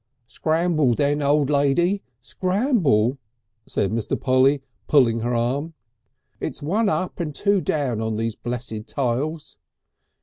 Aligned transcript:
"Scramble, 0.25 0.95
old 1.23 1.49
lady, 1.51 1.85
then 1.97 1.99
scramble!" 2.23 3.19
said 3.67 3.91
Mr. 3.91 4.19
Polly, 4.19 4.63
pulling 4.87 5.19
her 5.19 5.35
arm. 5.35 5.75
"It's 6.39 6.59
one 6.63 6.89
up 6.89 7.19
and 7.19 7.35
two 7.35 7.61
down 7.61 8.01
on 8.01 8.15
these 8.15 8.33
blessed 8.35 8.87
tiles." 8.87 9.57